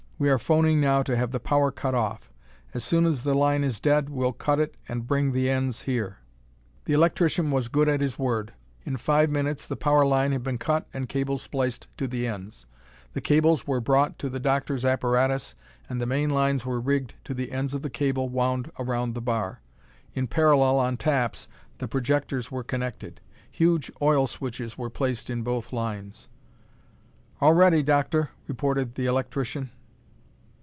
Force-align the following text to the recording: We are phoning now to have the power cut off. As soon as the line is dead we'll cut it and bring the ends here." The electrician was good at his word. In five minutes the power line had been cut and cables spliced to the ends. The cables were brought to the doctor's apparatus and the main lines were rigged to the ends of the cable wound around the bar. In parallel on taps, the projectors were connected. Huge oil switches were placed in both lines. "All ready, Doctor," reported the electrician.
We 0.21 0.29
are 0.29 0.37
phoning 0.37 0.79
now 0.79 1.01
to 1.01 1.17
have 1.17 1.31
the 1.31 1.39
power 1.39 1.71
cut 1.71 1.95
off. 1.95 2.29
As 2.75 2.83
soon 2.83 3.07
as 3.07 3.23
the 3.23 3.33
line 3.33 3.63
is 3.63 3.79
dead 3.79 4.07
we'll 4.09 4.33
cut 4.33 4.59
it 4.59 4.75
and 4.87 5.07
bring 5.07 5.31
the 5.31 5.49
ends 5.49 5.81
here." 5.81 6.19
The 6.85 6.93
electrician 6.93 7.49
was 7.49 7.69
good 7.69 7.89
at 7.89 8.01
his 8.01 8.19
word. 8.19 8.53
In 8.85 8.97
five 8.97 9.31
minutes 9.31 9.65
the 9.65 9.75
power 9.75 10.05
line 10.05 10.31
had 10.31 10.43
been 10.43 10.59
cut 10.59 10.85
and 10.93 11.09
cables 11.09 11.41
spliced 11.41 11.87
to 11.97 12.07
the 12.07 12.27
ends. 12.27 12.67
The 13.13 13.19
cables 13.19 13.65
were 13.65 13.81
brought 13.81 14.19
to 14.19 14.29
the 14.29 14.39
doctor's 14.39 14.85
apparatus 14.85 15.55
and 15.89 15.99
the 15.99 16.05
main 16.05 16.29
lines 16.29 16.67
were 16.67 16.79
rigged 16.79 17.15
to 17.23 17.33
the 17.33 17.51
ends 17.51 17.73
of 17.73 17.81
the 17.81 17.89
cable 17.89 18.29
wound 18.29 18.71
around 18.77 19.15
the 19.15 19.21
bar. 19.21 19.61
In 20.13 20.27
parallel 20.27 20.77
on 20.77 20.97
taps, 20.97 21.47
the 21.79 21.87
projectors 21.87 22.51
were 22.51 22.63
connected. 22.63 23.21
Huge 23.49 23.91
oil 23.99 24.27
switches 24.27 24.77
were 24.77 24.91
placed 24.91 25.31
in 25.31 25.41
both 25.41 25.73
lines. 25.73 26.27
"All 27.39 27.53
ready, 27.53 27.81
Doctor," 27.81 28.29
reported 28.45 28.93
the 28.93 29.07
electrician. 29.07 29.71